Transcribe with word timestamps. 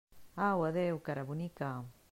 Au, 0.45 0.63
adéu, 0.69 0.99
cara 0.99 1.23
bonica! 1.29 1.69